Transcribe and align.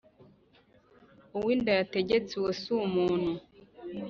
uwo 1.37 1.47
inda 1.55 1.71
yategetse 1.79 2.31
uwo 2.35 2.51
si 2.61 2.69
umuntu 2.87 3.31